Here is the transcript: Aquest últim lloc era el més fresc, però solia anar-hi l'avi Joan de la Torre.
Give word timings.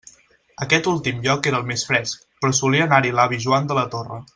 Aquest 0.65 0.89
últim 0.91 1.21
lloc 1.27 1.51
era 1.51 1.61
el 1.63 1.69
més 1.73 1.85
fresc, 1.91 2.27
però 2.41 2.59
solia 2.63 2.89
anar-hi 2.91 3.17
l'avi 3.21 3.41
Joan 3.49 3.71
de 3.73 3.79
la 3.83 3.89
Torre. 3.97 4.23